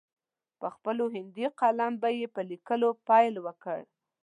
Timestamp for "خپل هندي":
0.75-1.47